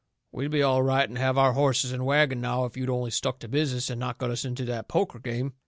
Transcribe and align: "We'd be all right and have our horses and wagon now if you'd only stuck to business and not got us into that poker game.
"We'd 0.31 0.49
be 0.49 0.63
all 0.63 0.81
right 0.81 1.07
and 1.07 1.15
have 1.19 1.37
our 1.37 1.53
horses 1.53 1.91
and 1.91 2.07
wagon 2.07 2.41
now 2.41 2.65
if 2.65 2.75
you'd 2.75 2.89
only 2.89 3.11
stuck 3.11 3.37
to 3.41 3.47
business 3.47 3.87
and 3.91 3.99
not 3.99 4.17
got 4.17 4.31
us 4.31 4.43
into 4.45 4.65
that 4.65 4.87
poker 4.87 5.19
game. 5.19 5.53